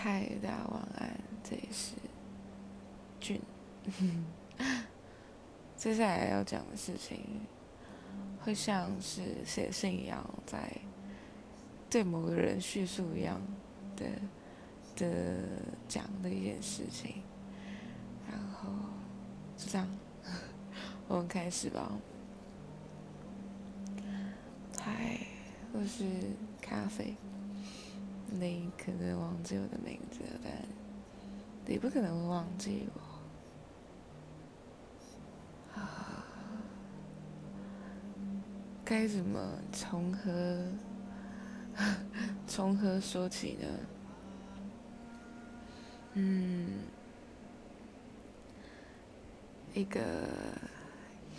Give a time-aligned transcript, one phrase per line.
[0.00, 1.96] 嗨，大家晚安，这里是
[3.18, 3.40] 俊。
[5.76, 7.18] 接下来要讲的事情，
[8.40, 10.70] 会像是写信一样，在
[11.90, 13.40] 对某个人叙述一样
[13.96, 14.06] 的
[14.94, 15.36] 的
[15.88, 17.24] 讲的一件事情，
[18.30, 18.70] 然后
[19.56, 19.88] 就这样，
[21.08, 21.90] 我们开始吧。
[24.80, 25.18] 嗨，
[25.72, 26.04] 我是
[26.62, 27.16] 咖啡。
[28.30, 30.52] 你可能忘记我的名字，但
[31.66, 33.00] 你不可能忘记我。
[35.80, 36.24] 啊，
[38.84, 40.64] 该怎么从何
[42.46, 43.66] 从何说起呢？
[46.14, 46.80] 嗯，
[49.74, 50.00] 一个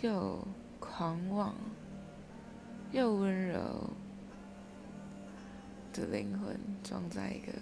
[0.00, 0.38] 又
[0.78, 1.54] 狂妄
[2.92, 3.90] 又温柔。
[6.00, 7.52] 的灵魂装在一个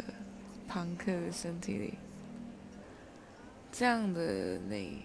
[0.68, 1.94] 朋克的身体里，
[3.72, 5.02] 这样的你，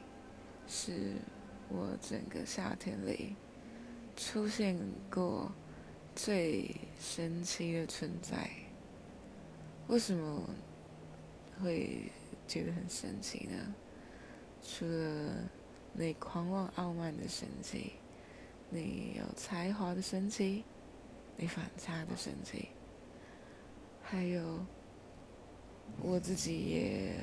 [0.67, 1.13] 是
[1.69, 3.35] 我整个夏天里
[4.15, 4.77] 出现
[5.09, 5.51] 过
[6.15, 8.47] 最神奇的存在。
[9.87, 10.47] 为什么
[11.61, 12.11] 会
[12.47, 13.73] 觉得很神奇呢？
[14.61, 15.49] 除了
[15.93, 17.93] 你狂妄傲慢的神奇，
[18.69, 20.63] 你有才华的神奇，
[21.35, 22.69] 你反差的神奇。
[24.13, 24.63] 还有，
[25.99, 27.15] 我自己也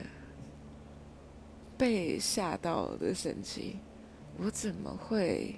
[1.78, 3.76] 被吓到的神奇。
[4.36, 5.54] 我怎么会？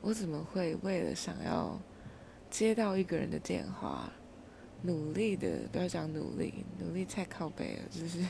[0.00, 1.76] 我怎么会为了想要
[2.48, 4.12] 接到一个人的电话，
[4.82, 8.24] 努力的不要讲努力，努力太靠背了，就是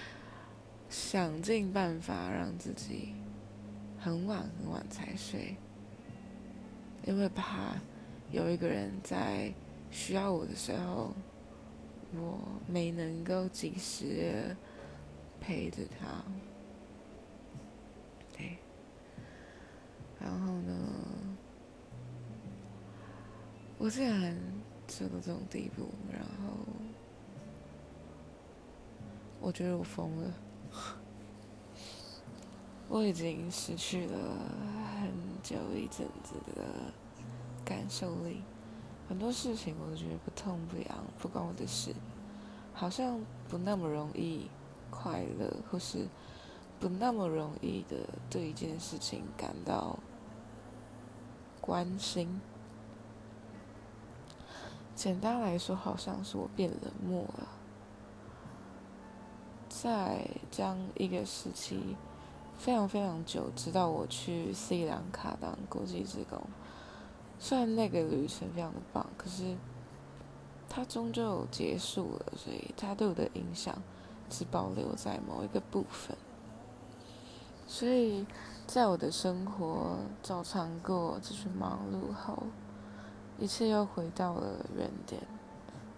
[0.90, 3.14] 想尽办法让自己
[3.98, 5.56] 很晚很晚才睡，
[7.06, 7.74] 因为怕
[8.30, 9.50] 有一个人在。
[9.92, 11.12] 需要我的时候，
[12.14, 14.56] 我没能够及时
[15.38, 16.24] 陪着他。
[18.34, 18.56] 对，
[20.18, 20.74] 然后呢，
[23.76, 24.34] 我竟然
[24.88, 26.56] 做到这种地步，然后
[29.40, 30.34] 我觉得我疯了，
[32.88, 34.18] 我已经失去了
[35.00, 35.12] 很
[35.42, 36.64] 久一阵子的
[37.62, 38.42] 感受力。
[39.12, 41.94] 很多事情我都觉得不痛不痒，不关我的事，
[42.72, 44.48] 好像不那么容易
[44.88, 46.08] 快乐，或是
[46.80, 49.98] 不那么容易的对一件事情感到
[51.60, 52.40] 关心。
[54.94, 57.48] 简单来说，好像是我变冷漠了。
[59.68, 61.98] 在将一个时期
[62.56, 66.40] 非常非常久，直到我去斯里兰卡当国际职工。
[67.44, 69.56] 虽然那个旅程非常的棒，可是
[70.68, 73.82] 它终究结束了，所以它对我的影响
[74.30, 76.16] 只保留在某一个部分。
[77.66, 78.24] 所以
[78.64, 82.44] 在我的生活照常过，继续忙碌后，
[83.40, 85.20] 一切又回到了原点。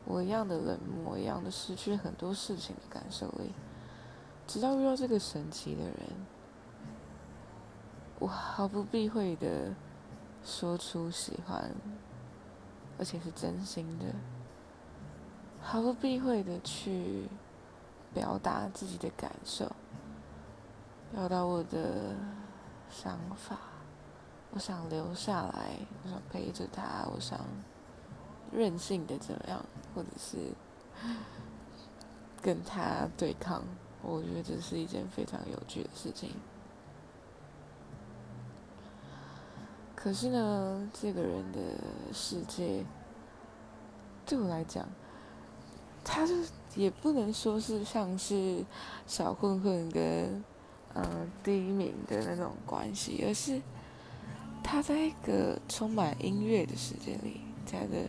[0.06, 3.53] 我一样的冷漠，一样的失去很多事情的感受力，
[4.47, 5.94] 直到遇到这个神奇的人，
[8.19, 9.75] 我毫不避讳的。
[10.44, 11.72] 说出喜欢，
[12.99, 14.05] 而且是真心的，
[15.60, 17.27] 毫不避讳的去
[18.12, 19.72] 表达自己的感受，
[21.12, 22.15] 表达我的
[22.91, 23.59] 想法。
[24.53, 27.41] 我想留下来，我想陪着他，我想
[28.53, 30.53] 任性的怎么样，或者是
[32.41, 33.65] 跟他对抗。
[34.03, 36.31] 我觉得这是一件非常有趣的事情。
[40.05, 41.59] 可是呢，这个人的
[42.13, 42.85] 世界
[44.27, 44.87] 对我来讲，
[46.05, 46.35] 他就
[46.75, 48.63] 也不能说是像是
[49.07, 50.45] 小混混跟
[50.93, 53.63] 呃第一名的那种关系，而是
[54.63, 58.07] 他在一个充满音乐的世界里，他的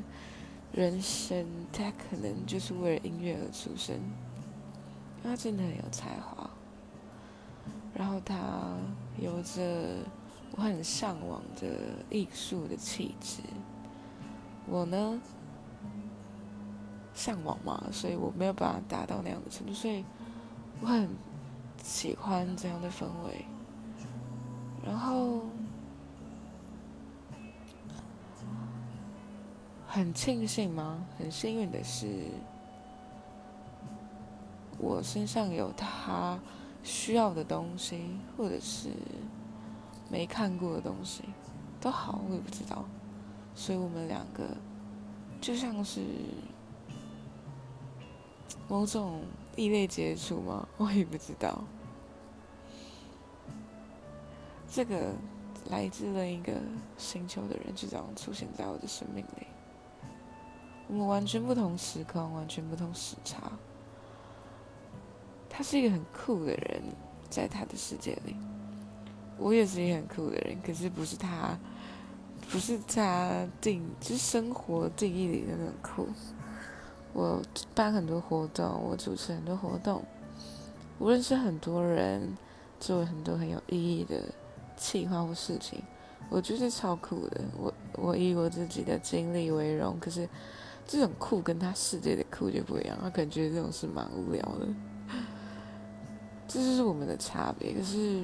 [0.73, 6.49] 人生他可能就是为了音乐而出生，因为他真的很有才华，
[7.93, 8.35] 然后他
[9.17, 10.03] 有着。
[10.57, 11.67] 我很向往的
[12.09, 13.41] 艺术的气质，
[14.65, 15.21] 我呢
[17.13, 20.05] 向往嘛，所以我没有办法达到那样的程度，所以
[20.79, 21.09] 我很
[21.83, 23.45] 喜欢这样的氛围。
[24.85, 25.41] 然后
[29.85, 31.05] 很庆幸吗？
[31.17, 32.07] 很幸运的是，
[34.77, 36.39] 我身上有他
[36.81, 38.89] 需要的东西，或者是。
[40.09, 41.23] 没看过的东西
[41.81, 42.85] 都好，我也不知道，
[43.53, 44.43] 所以我们两个
[45.41, 46.01] 就像是
[48.67, 49.23] 某种
[49.55, 50.67] 异类接触吗？
[50.77, 51.63] 我也不知道。
[54.67, 55.13] 这个
[55.69, 56.53] 来自另一个
[56.97, 59.47] 星球的人就这样出现在我的生命里。
[60.87, 63.51] 我们完全不同时空，完全不同时差。
[65.49, 66.81] 他是一个很酷的人，
[67.29, 68.35] 在他的世界里。
[69.37, 71.57] 我也是一个很酷的人，可是不是他，
[72.49, 76.07] 不是他定，就是生活定义里的那种酷。
[77.13, 77.41] 我
[77.73, 80.03] 办很多活动，我主持很多活动，
[80.97, 82.35] 我认识很多人，
[82.79, 84.21] 做很多很有意义的
[84.75, 85.81] 计划或事情，
[86.29, 87.41] 我觉得超酷的。
[87.57, 90.27] 我我以我自己的经历为荣，可是
[90.85, 94.67] 这种酷跟他世界的酷就不一样，他可能觉得这种事蛮无聊的。
[96.47, 97.73] 这就是我们的差别。
[97.73, 98.23] 可是，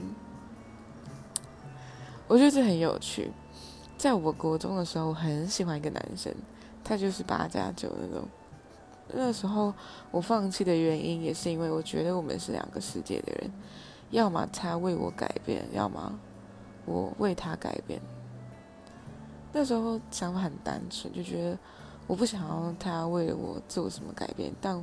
[2.31, 3.29] 我觉得这很有趣。
[3.97, 6.33] 在我国中的时候，我很喜欢一个男生，
[6.81, 8.25] 他就是八加九那种。
[9.13, 9.73] 那时候
[10.11, 13.51] 我放弃的原因，也是因为我觉得我们是两个世界的人，
[14.11, 16.17] 要么他为我改变，要么
[16.85, 17.99] 我为他改变。
[19.51, 21.57] 那时候想法很单纯，就觉得
[22.07, 24.81] 我不想要他为我做什么改变，但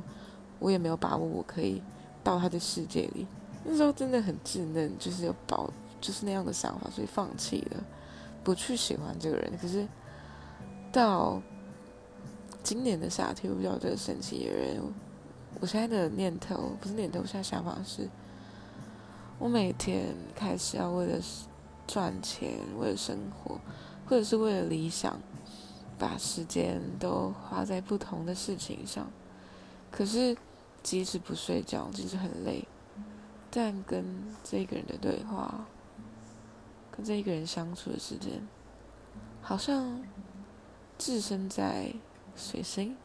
[0.59, 1.81] 我也没有把握我可以。
[2.21, 3.25] 到他的世界里，
[3.63, 7.83] 那时候真的很稚嫩，就是有保，就是那样的想法，所以放弃了，
[8.43, 9.51] 不去喜欢这个人。
[9.61, 9.87] 可是
[10.91, 11.41] 到
[12.63, 14.81] 今年的夏天，我遇到这个神奇的人，
[15.59, 18.09] 我现在的念头不是念头，我现在想法是，
[19.37, 21.19] 我每天开始要为了
[21.87, 23.59] 赚钱，为了生活，
[24.05, 25.19] 或者是为了理想，
[25.97, 29.09] 把时间都花在不同的事情上，
[29.91, 30.37] 可是。
[30.81, 32.65] 即使不睡觉，即使很累，
[33.51, 34.01] 但跟
[34.45, 35.65] 这个人的对话，
[36.99, 38.45] 跟这一个人相处的时间，
[39.41, 40.03] 好像
[40.97, 41.93] 置身在
[42.35, 42.97] 水星。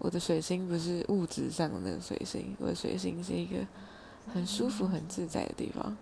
[0.00, 3.64] 我的水星不是物质上的那个水星，我的水星是一个
[4.26, 5.96] 很舒服、很自在的地方。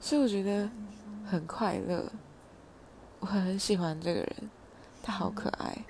[0.00, 0.68] 所以我觉得
[1.24, 2.10] 很快乐，
[3.20, 4.50] 我很喜欢这个人。
[5.04, 5.84] 他好可爱，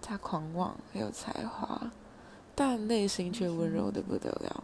[0.00, 1.90] 他狂妄，很有才华，
[2.64, 4.62] 但内心却温柔的不得了。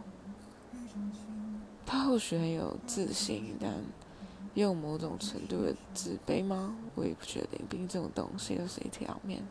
[1.85, 3.73] 他或许很有自信，但
[4.53, 6.73] 也有某种程度的自卑吗？
[6.95, 7.59] 我也不确定。
[7.69, 9.43] 毕竟这种东西都是一体两面。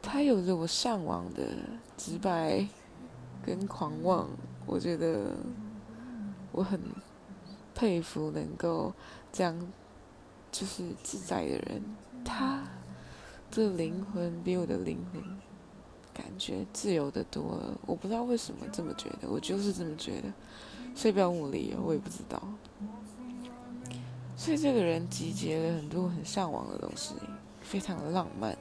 [0.00, 1.46] 他有着我向往的
[1.98, 2.66] 直白
[3.44, 4.26] 跟狂妄，
[4.64, 5.36] 我觉得
[6.52, 6.80] 我很
[7.74, 8.94] 佩服能够
[9.30, 9.54] 这样。
[10.50, 11.82] 就是自在的人，
[12.24, 12.62] 他
[13.50, 15.22] 的灵魂比我的灵魂
[16.16, 17.78] 感觉自由的多了。
[17.84, 20.32] 我不知道为什么这么觉得，我就是这么觉得。
[20.94, 22.42] 所以不要问我理由，我也不知道。
[24.34, 27.14] 所以这个人集结了很多很向往的东西，
[27.60, 28.56] 非常的浪漫。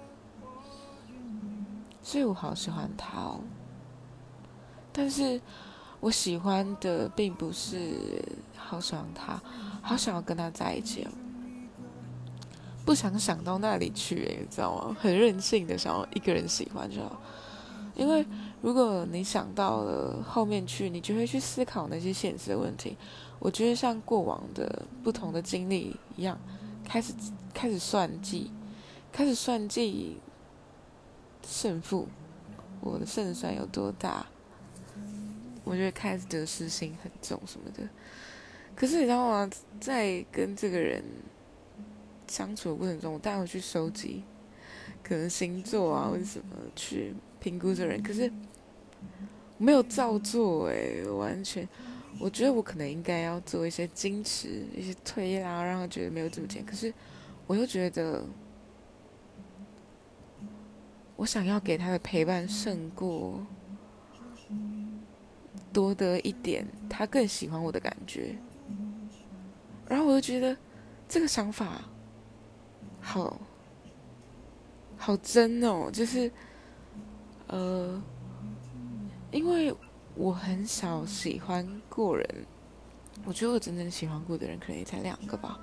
[2.04, 3.40] 所以我好喜欢他哦。
[4.92, 5.40] 但是
[6.00, 8.22] 我喜欢的并不是
[8.56, 9.42] 好喜欢他，
[9.81, 11.12] 好想要跟他在一起哦。
[12.86, 14.96] 不想想到那里去，你知道吗？
[15.02, 17.20] 很任性的想要一个人喜欢就好，
[17.96, 18.24] 因为
[18.62, 22.96] 如果你想到了后面去，你就会去思考那些现实的问题。
[23.40, 26.40] 我觉得像过往的不同的经历一样，
[26.88, 27.12] 开始
[27.56, 28.52] 开始算计，
[29.12, 30.18] 开始算计
[31.44, 32.07] 胜负，
[32.81, 34.28] 我的胜算有多大？
[35.64, 37.90] 我觉得开始得失心很重什么的。
[38.76, 39.50] 可是你知道吗？
[39.81, 41.04] 在跟这个人。
[42.28, 44.24] 相处的过程中，我带回去收集，
[45.04, 48.32] 可能星座啊或者什么去评估这人，可是
[49.58, 51.68] 没有照做哎，完全，
[52.20, 56.66] 我觉得我可能应该要做一些矜持、一些推拉，让他觉得没有这么甜。
[56.66, 56.94] 可是
[57.48, 58.24] 我又觉得，
[61.16, 63.46] 我想要给他的陪伴胜过
[65.72, 68.36] 多得一点他更喜欢我的感觉，
[69.88, 70.58] 然后我就觉得
[71.08, 71.82] 这个想法。
[73.07, 73.40] 好，
[74.97, 75.92] 好真哦！
[75.94, 76.30] 就是，
[77.47, 78.02] 呃，
[79.31, 79.74] 因为
[80.16, 82.28] 我很少喜欢过人，
[83.24, 85.59] 我觉得我真正喜欢过的人可能也才两个吧。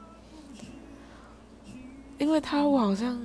[2.17, 3.21] 因为他，我好像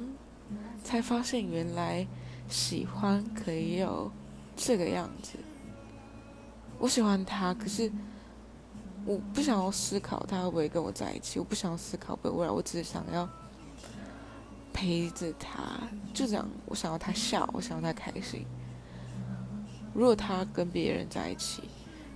[0.83, 2.05] 才发现原来
[2.49, 4.11] 喜欢可以有
[4.55, 5.37] 这个样子。
[6.79, 7.89] 我喜欢他，可是
[9.05, 13.29] 我不想要思考他会不会跟我在一起，我不想要思考未来，我只是想要。
[14.77, 15.81] 陪着他，
[16.13, 16.47] 就这样。
[16.67, 18.45] 我想要他笑，我想要他开心。
[19.91, 21.63] 如果他跟别人在一起，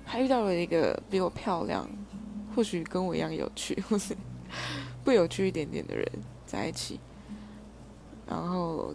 [0.05, 1.89] 他遇到了一个比我漂亮，
[2.55, 4.15] 或许跟我一样有趣，或是
[5.03, 6.07] 不有趣一点点的人
[6.45, 6.99] 在一起，
[8.27, 8.93] 然后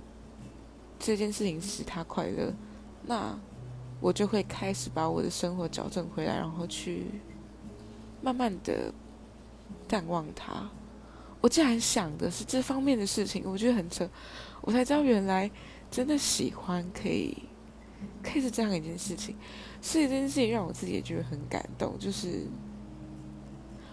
[1.00, 2.54] 这件事情使他快乐，
[3.04, 3.36] 那
[3.98, 7.06] 我就会开始把我的生活矫正回来，然后去
[8.22, 8.94] 慢慢的
[9.88, 10.70] 淡忘他。
[11.46, 14.10] 我竟然想的是这方面的事情，我觉得很扯，
[14.62, 15.48] 我才知道原来
[15.88, 17.40] 真的喜欢可以，
[18.20, 19.36] 可以是这样一件事情。
[19.80, 22.48] 所以这件事情让我自己也觉得很感动，就是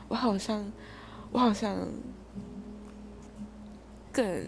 [0.07, 0.65] 我好像，
[1.31, 1.77] 我好像
[4.12, 4.48] 更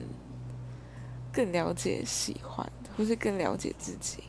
[1.32, 4.24] 更了解喜欢，或是更了解自己。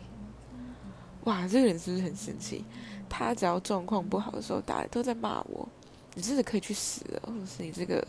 [1.25, 2.63] 哇，这个人是不是很神奇？
[3.09, 5.67] 他只要状况不好的时候，大家都在骂我，
[6.13, 8.07] 你真的可以去死了，或者是你这个。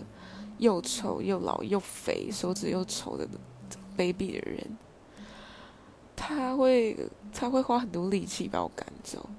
[0.58, 3.28] 又丑又老又肥，手指又丑的
[3.98, 4.78] 卑鄙的人，
[6.16, 6.98] 他会
[7.34, 9.30] 他会花很多力气把我赶走，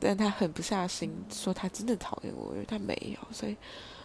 [0.00, 3.56] 但他狠不下心说他真的讨厌我，因为他没有，所以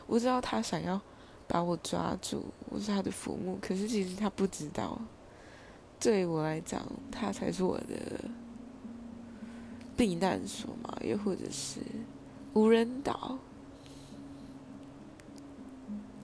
[0.07, 0.99] 我知道他想要
[1.47, 4.99] 把我抓住，我是他的父母，可是其实他不知道，
[5.99, 8.29] 对我来讲，他才是我的
[9.97, 11.79] 避难所嘛，又或者是
[12.53, 13.38] 无人岛。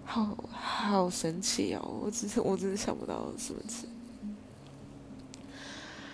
[0.05, 2.01] 好好神奇哦！
[2.03, 3.87] 我只是我真的想不到什么词，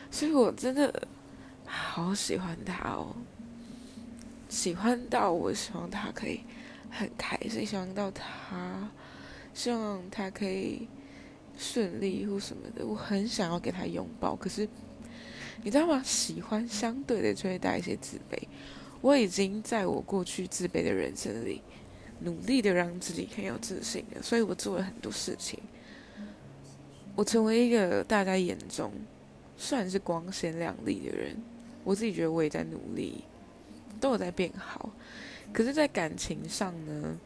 [0.10, 1.08] 所以我真的
[1.66, 3.14] 好喜欢他哦，
[4.50, 6.40] 喜欢到我希望他可以
[6.90, 8.90] 很开心，希望到他
[9.54, 10.88] 希望他可以
[11.58, 14.36] 顺利或什么的，我很想要给他拥抱。
[14.36, 14.68] 可是
[15.64, 16.02] 你知道吗？
[16.04, 18.48] 喜欢相对的就会带一些自卑。
[19.02, 21.62] 我已经在我过去自卑的人生里。
[22.24, 25.60] 努力的让自己很有自信的，所以我做了很多事情。
[27.16, 28.92] 我成为一个大家眼中
[29.58, 31.36] 算是光鲜亮丽的人，
[31.84, 33.24] 我自己觉得我也在努力，
[34.00, 34.90] 都有在变好。
[35.52, 37.18] 可是，在感情上呢，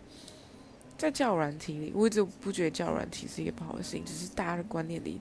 [0.98, 5.20] 在教软体里，我一直不觉得教软体是一个不好的事情，只是大家的观念里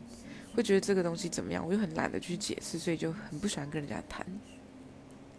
[0.54, 4.24] 会觉得这个东西怎么样，我又很懒得去解释，所以就很不喜欢跟人家谈。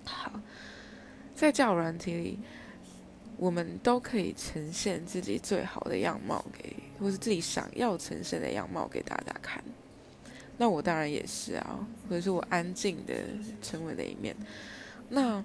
[0.03, 0.39] 好，
[1.35, 2.39] 在教软体里。
[3.37, 9.63] 我们都可以呈现自己最好的样貌给，或是自己想要呈现的样貌给大家看。
[10.57, 13.13] 那我当然也是啊，或者是我安静的
[13.61, 14.35] 沉稳的一面。
[15.09, 15.43] 那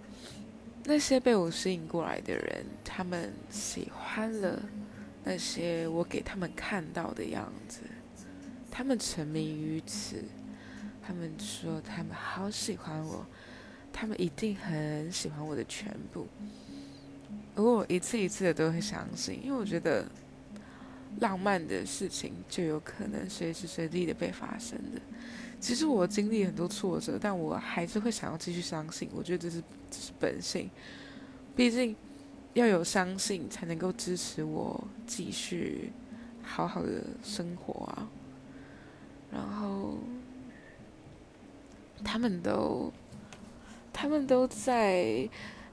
[0.85, 4.63] 那些被我吸引过来的人，他们喜欢了
[5.25, 7.81] 那些我给他们看到的样子，
[8.71, 10.25] 他们沉迷于此，
[11.03, 13.27] 他们说他们好喜欢我，
[13.93, 16.29] 他们一定很喜欢我的全部。
[17.57, 20.07] 而我一次一次的都会相信，因为我觉得
[21.19, 25.00] 浪漫的事情就有可能随时随地的被发生的。
[25.59, 29.11] 其实我经历很多挫折，但我还是会想要继续相信。
[29.12, 30.71] 我觉得这是这是本性，
[31.57, 31.95] 毕竟
[32.54, 35.92] 要有相信才能够支持我继续
[36.42, 38.09] 好好的生活啊。
[39.33, 39.99] 然后
[42.04, 42.92] 他们都
[43.92, 45.28] 他们都在。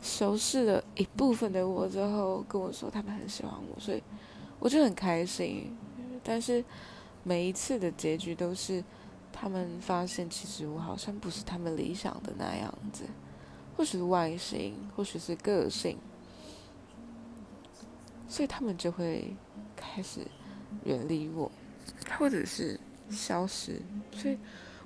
[0.07, 4.01] 熟识了一部分的我之后，跟我说他们很喜欢我，所以
[4.57, 5.75] 我就很开心。
[6.23, 6.63] 但是
[7.23, 8.81] 每一次的结局都是
[9.33, 13.03] 他们发现，其实我好像不是他们理想的那样子，
[13.75, 15.97] 或许是外形，或许是个性，
[18.29, 19.35] 所以他们就会
[19.75, 20.21] 开始
[20.85, 21.51] 远离我，
[22.17, 23.81] 或者是消失。
[24.13, 24.37] 所以。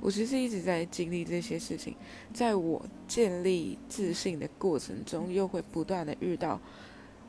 [0.02, 1.96] 我其实一直在经历这些事情，
[2.34, 6.60] 在我建立自信的过程中，又会不断的遇到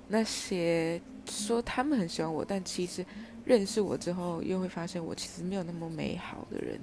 [0.08, 3.04] 那些说他们很喜欢我，但其实
[3.44, 6.80] 认识我之后，又会发现我其实没有那么美好的人。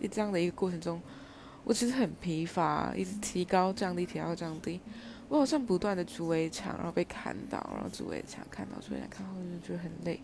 [0.00, 1.00] 在这样的一个过程中，
[1.62, 4.80] 我其实很疲乏，一直提高降低提高降低，
[5.28, 10.20] 我好像不断的筑围墙，然后被看到，然后筑围墙看到，筑围墙看到，就觉得很累，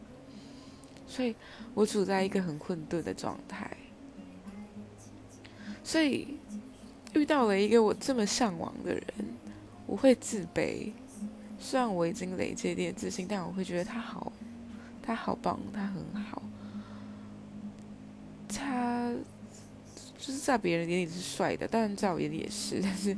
[1.06, 1.36] 所以
[1.74, 3.76] 我处在一个很混沌的状态。
[5.88, 6.36] 所以
[7.14, 9.02] 遇到了一个我这么向往的人，
[9.86, 10.92] 我会自卑。
[11.58, 14.30] 虽然我已经累积一点自信，但我会觉得他好，
[15.02, 16.42] 他好棒，他很好。
[18.46, 19.14] 他
[20.18, 22.80] 就是在别人眼里是帅的，但在我眼里也是。
[22.84, 23.16] 但是，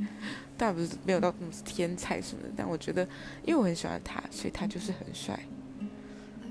[0.57, 2.51] 但不是没有到那么天才什么的。
[2.57, 3.03] 但我觉得，
[3.45, 5.37] 因为我很喜欢他，所以他就是很帅。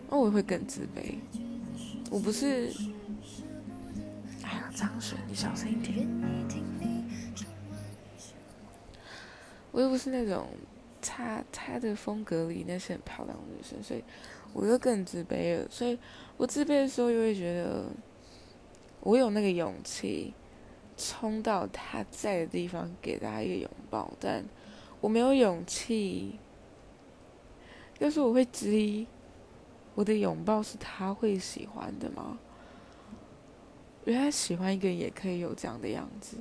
[0.09, 1.15] 那我会更自卑。
[2.11, 2.73] 我不是。
[4.73, 6.07] 张水，你小声一点。
[9.71, 10.47] 我又不是那种
[10.99, 14.03] 他他的风格里那些很漂亮的女生，所以
[14.51, 15.67] 我又更自卑了。
[15.69, 15.97] 所以
[16.38, 17.85] 我自卑的时候，又会觉得
[19.01, 20.33] 我有那个勇气
[20.97, 24.43] 冲到他在的地方给他一个拥抱，但
[24.99, 26.39] 我没有勇气。
[27.99, 29.05] 要是我会质疑
[29.93, 32.39] 我的拥抱是他会喜欢的吗？
[34.09, 36.35] 原来喜欢一个人也可以有这样的样子，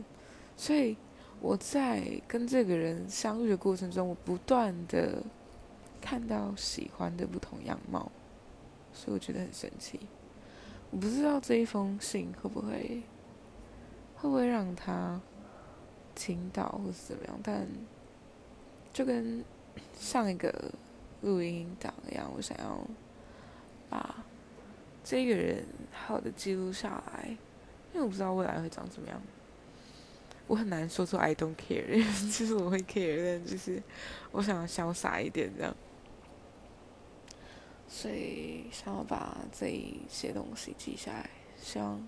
[0.56, 0.96] 所以
[1.38, 5.22] 我在跟这个人相遇的过程中，我不断的
[6.00, 8.10] 看到喜欢的不同样貌，
[8.94, 10.00] 所以我觉得很神奇。
[10.90, 13.02] 我不知道这一封信会不会
[14.16, 15.20] 会不会让他
[16.14, 17.68] 听到或是怎么样，但
[18.94, 19.44] 就跟
[20.00, 20.72] 上一个
[21.20, 22.80] 录音档一样，我想要
[23.90, 24.25] 把
[25.04, 27.37] 这个人好的记录下来，
[27.99, 29.21] 因为我不知道未来会长怎么样。
[30.47, 32.00] 我很难说出 I don't care，
[32.31, 33.83] 其 实我会 care，但就是
[34.31, 35.75] 我想要潇洒一点这样。
[37.88, 41.28] 所以想要把这一些东西记下来，
[41.61, 42.07] 希望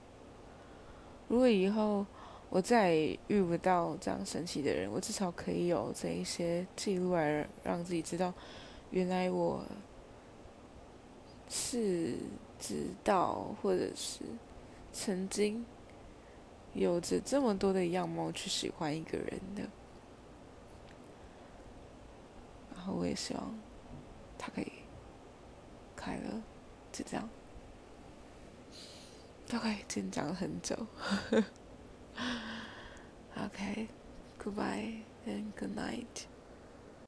[1.26, 2.06] 如果以后
[2.50, 2.94] 我再
[3.26, 8.32] 遇不到这样神奇的人，我至少可以有这一些记录来让自己知道，
[8.90, 9.64] 原来我
[11.48, 12.14] 是
[12.60, 14.20] 知道或者是
[14.92, 15.64] 曾经
[16.74, 19.62] 有着这么多的样貌去喜欢一个人的，
[22.74, 23.58] 然后我也希望
[24.38, 24.72] 他可以。
[25.96, 26.40] 快乐，
[26.90, 27.28] 就这样。
[29.52, 30.74] OK，今天讲了很久。
[33.36, 36.29] OK，Goodbye and good night。